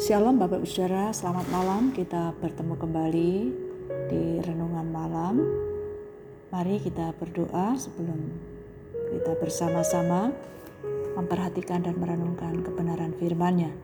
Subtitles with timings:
[0.00, 1.92] Shalom Bapak Ibu Saudara, selamat malam.
[1.92, 3.32] Kita bertemu kembali
[4.08, 5.44] di renungan malam.
[6.48, 8.16] Mari kita berdoa sebelum
[8.96, 10.32] kita bersama-sama
[11.20, 13.76] memperhatikan dan merenungkan kebenaran firman-Nya.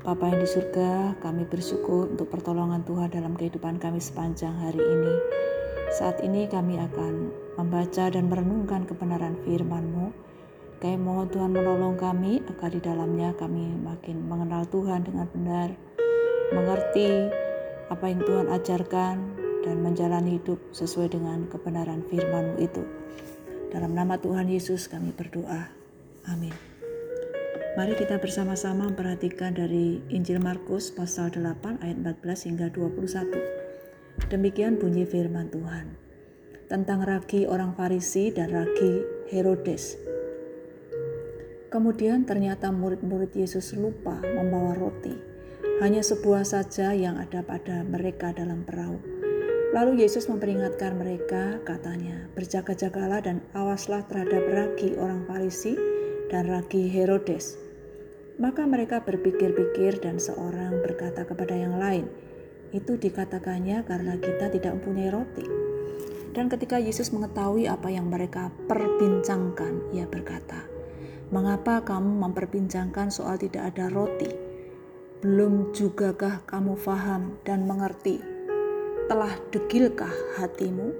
[0.00, 5.14] Bapa yang di surga, kami bersyukur untuk pertolongan Tuhan dalam kehidupan kami sepanjang hari ini.
[5.92, 10.24] Saat ini kami akan membaca dan merenungkan kebenaran firman-Mu
[10.76, 15.72] kami mohon Tuhan menolong kami agar di dalamnya kami makin mengenal Tuhan dengan benar,
[16.52, 17.32] mengerti
[17.88, 19.16] apa yang Tuhan ajarkan
[19.64, 22.84] dan menjalani hidup sesuai dengan kebenaran firman-Mu itu.
[23.72, 25.72] Dalam nama Tuhan Yesus kami berdoa.
[26.28, 26.54] Amin.
[27.76, 34.32] Mari kita bersama-sama memperhatikan dari Injil Markus pasal 8 ayat 14 hingga 21.
[34.32, 35.92] Demikian bunyi firman Tuhan
[36.72, 40.15] tentang ragi orang Farisi dan ragi Herodes.
[41.66, 45.18] Kemudian ternyata murid-murid Yesus lupa membawa roti.
[45.82, 48.96] Hanya sebuah saja yang ada pada mereka dalam perahu.
[49.74, 55.76] Lalu Yesus memperingatkan mereka, katanya, berjaga-jagalah dan awaslah terhadap ragi orang Farisi
[56.30, 57.58] dan ragi Herodes.
[58.38, 62.06] Maka mereka berpikir-pikir dan seorang berkata kepada yang lain,
[62.70, 65.44] itu dikatakannya karena kita tidak mempunyai roti.
[66.30, 70.75] Dan ketika Yesus mengetahui apa yang mereka perbincangkan, ia berkata,
[71.26, 74.30] Mengapa kamu memperbincangkan soal tidak ada roti?
[75.18, 78.22] Belum jugakah kamu faham dan mengerti?
[79.10, 80.94] Telah degilkah hatimu?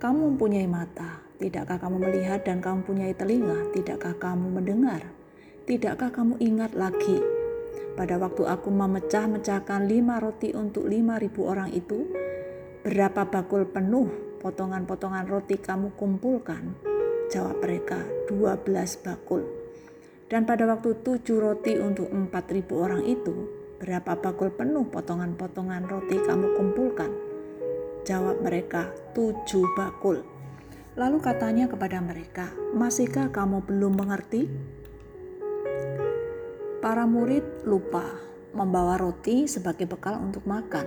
[0.00, 5.04] Kamu mempunyai mata, tidakkah kamu melihat dan kamu mempunyai telinga, tidakkah kamu mendengar?
[5.68, 7.20] Tidakkah kamu ingat lagi
[7.92, 12.08] pada waktu aku memecah-mecahkan lima roti untuk lima ribu orang itu,
[12.84, 16.95] berapa bakul penuh potongan-potongan roti kamu kumpulkan?
[17.26, 17.98] Jawab mereka,
[18.30, 19.42] 12 bakul.
[20.30, 23.50] Dan pada waktu tujuh roti untuk empat ribu orang itu,
[23.82, 27.10] berapa bakul penuh potongan-potongan roti kamu kumpulkan?
[28.06, 30.22] Jawab mereka, tujuh bakul.
[30.94, 34.46] Lalu katanya kepada mereka, masihkah kamu belum mengerti?
[36.78, 38.06] Para murid lupa
[38.54, 40.86] membawa roti sebagai bekal untuk makan.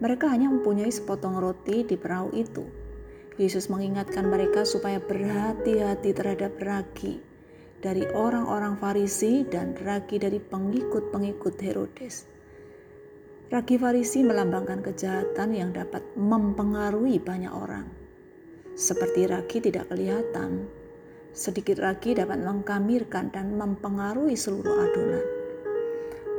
[0.00, 2.77] Mereka hanya mempunyai sepotong roti di perahu itu
[3.38, 7.22] Yesus mengingatkan mereka supaya berhati-hati terhadap ragi
[7.78, 12.26] dari orang-orang Farisi dan ragi dari pengikut-pengikut Herodes.
[13.46, 17.86] Ragi Farisi melambangkan kejahatan yang dapat mempengaruhi banyak orang.
[18.74, 20.66] Seperti ragi tidak kelihatan,
[21.30, 25.26] sedikit ragi dapat mengkamirkan dan mempengaruhi seluruh adonan.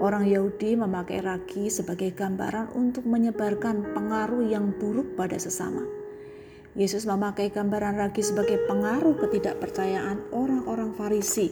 [0.04, 5.99] Orang Yahudi memakai ragi sebagai gambaran untuk menyebarkan pengaruh yang buruk pada sesama
[6.78, 11.50] Yesus memakai gambaran ragi sebagai pengaruh ketidakpercayaan orang-orang Farisi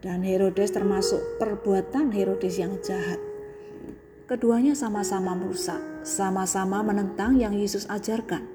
[0.00, 3.20] dan Herodes termasuk perbuatan Herodes yang jahat.
[4.24, 8.48] Keduanya sama-sama merusak, sama-sama menentang yang Yesus ajarkan.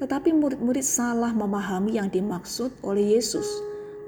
[0.00, 3.44] Tetapi murid-murid salah memahami yang dimaksud oleh Yesus.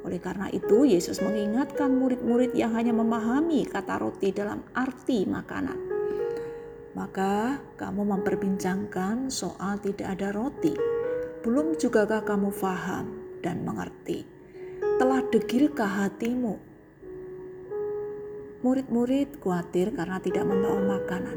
[0.09, 5.77] Oleh karena itu, Yesus mengingatkan murid-murid yang hanya memahami kata roti dalam arti makanan.
[6.97, 10.92] Maka kamu memperbincangkan soal tidak ada roti
[11.43, 14.23] belum jugakah kamu faham dan mengerti?
[15.03, 16.55] Telah degilkah hatimu?
[18.63, 21.35] Murid-murid khawatir karena tidak membawa makanan.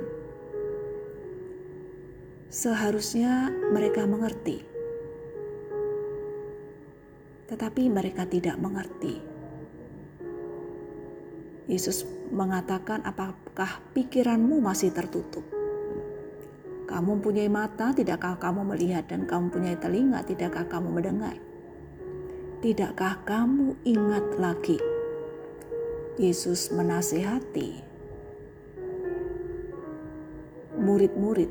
[2.54, 4.62] Seharusnya mereka mengerti,
[7.50, 9.18] tetapi mereka tidak mengerti.
[11.66, 15.55] Yesus mengatakan, "Apakah pikiranmu masih tertutup?"
[16.86, 21.38] Kamu mempunyai mata, tidakkah kamu melihat dan kamu punya telinga, tidakkah kamu mendengar?
[22.62, 24.78] Tidakkah kamu ingat lagi?
[26.16, 27.86] Yesus menasehati
[30.86, 31.50] murid-murid,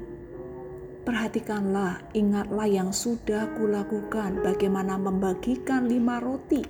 [1.03, 6.63] perhatikanlah, ingatlah yang sudah kulakukan bagaimana membagikan lima roti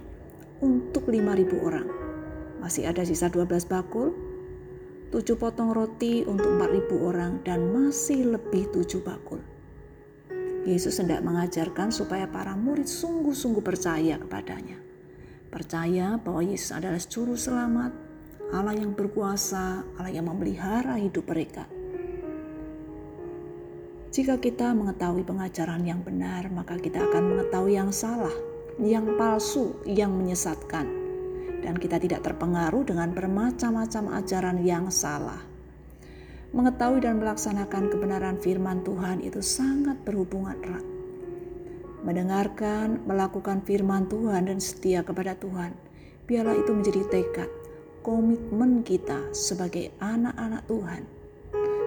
[0.65, 1.87] untuk lima ribu orang.
[2.65, 4.17] Masih ada sisa 12 bakul,
[5.15, 9.39] tujuh potong roti untuk empat ribu orang dan masih lebih tujuh bakul.
[10.67, 14.75] Yesus hendak mengajarkan supaya para murid sungguh-sungguh percaya kepadanya.
[15.55, 17.95] Percaya bahwa Yesus adalah juru selamat,
[18.51, 21.71] Allah yang berkuasa, Allah yang memelihara hidup mereka.
[24.11, 28.35] Jika kita mengetahui pengajaran yang benar, maka kita akan mengetahui yang salah,
[28.83, 31.04] yang palsu, yang menyesatkan
[31.65, 35.41] dan kita tidak terpengaruh dengan bermacam-macam ajaran yang salah.
[36.53, 40.87] Mengetahui dan melaksanakan kebenaran firman Tuhan itu sangat berhubungan erat.
[42.05, 45.73] Mendengarkan, melakukan firman Tuhan dan setia kepada Tuhan,
[46.29, 47.49] biarlah itu menjadi tekad
[48.05, 51.03] komitmen kita sebagai anak-anak Tuhan,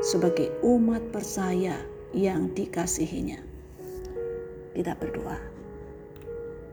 [0.02, 1.78] sebagai umat percaya
[2.18, 3.38] yang dikasihinya.
[4.74, 5.38] Kita berdoa.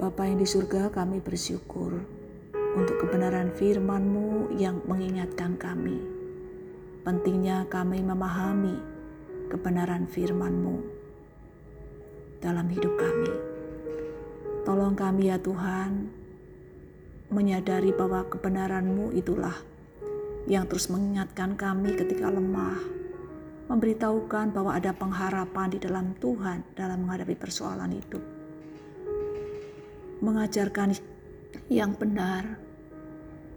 [0.01, 2.14] Bapa yang di surga kami bersyukur
[2.75, 6.03] untuk kebenaran firman-Mu yang mengingatkan kami.
[7.07, 8.75] Pentingnya kami memahami
[9.47, 10.83] kebenaran firman-Mu
[12.43, 13.31] dalam hidup kami.
[14.67, 16.11] Tolong kami ya Tuhan,
[17.31, 19.55] menyadari bahwa kebenaran-Mu itulah
[20.51, 22.81] yang terus mengingatkan kami ketika lemah,
[23.71, 28.25] memberitahukan bahwa ada pengharapan di dalam Tuhan dalam menghadapi persoalan hidup.
[30.25, 30.97] Mengajarkan
[31.69, 32.64] yang benar,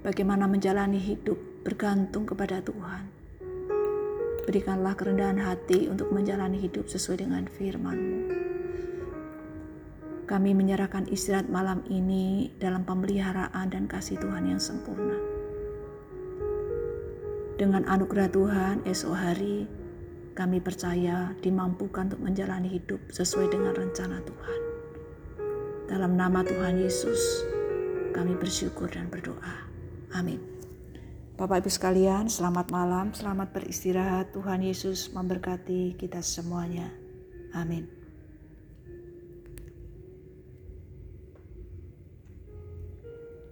[0.07, 1.35] bagaimana menjalani hidup
[1.67, 3.11] bergantung kepada Tuhan.
[4.47, 8.19] Berikanlah kerendahan hati untuk menjalani hidup sesuai dengan firman-Mu.
[10.23, 15.19] Kami menyerahkan istirahat malam ini dalam pemeliharaan dan kasih Tuhan yang sempurna.
[17.59, 19.67] Dengan anugerah Tuhan, esok hari
[20.39, 24.61] kami percaya dimampukan untuk menjalani hidup sesuai dengan rencana Tuhan.
[25.91, 27.43] Dalam nama Tuhan Yesus,
[28.15, 29.66] kami bersyukur dan berdoa.
[30.13, 30.39] Amin.
[31.37, 34.33] Bapak Ibu sekalian, selamat malam, selamat beristirahat.
[34.33, 36.89] Tuhan Yesus memberkati kita semuanya.
[37.53, 37.96] Amin.